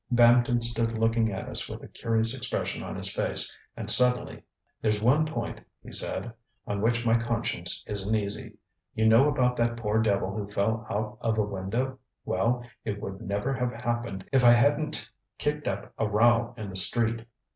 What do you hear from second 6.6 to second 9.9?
ŌĆ£on which my conscience isn't easy. You know about that